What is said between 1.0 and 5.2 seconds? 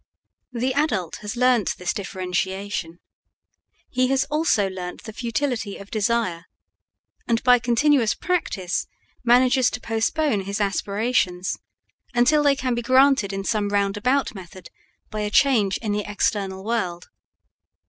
has learnt this differentiation; he has also learnt the